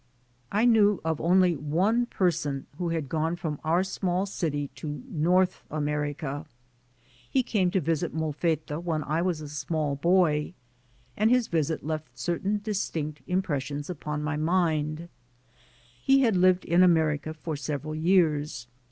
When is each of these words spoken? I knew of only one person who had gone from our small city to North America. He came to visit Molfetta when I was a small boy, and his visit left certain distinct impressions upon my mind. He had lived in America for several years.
I 0.51 0.65
knew 0.65 0.99
of 1.05 1.21
only 1.21 1.55
one 1.55 2.07
person 2.07 2.65
who 2.79 2.89
had 2.89 3.07
gone 3.07 3.35
from 3.35 3.59
our 3.63 3.83
small 3.83 4.25
city 4.25 4.69
to 4.77 5.03
North 5.07 5.63
America. 5.69 6.47
He 7.29 7.43
came 7.43 7.69
to 7.69 7.79
visit 7.79 8.11
Molfetta 8.11 8.79
when 8.81 9.03
I 9.03 9.21
was 9.21 9.41
a 9.41 9.47
small 9.47 9.95
boy, 9.95 10.55
and 11.15 11.29
his 11.29 11.47
visit 11.49 11.83
left 11.85 12.17
certain 12.17 12.61
distinct 12.63 13.21
impressions 13.27 13.91
upon 13.91 14.23
my 14.23 14.37
mind. 14.37 15.07
He 16.03 16.21
had 16.21 16.35
lived 16.35 16.65
in 16.65 16.81
America 16.81 17.31
for 17.35 17.55
several 17.55 17.93
years. 17.93 18.65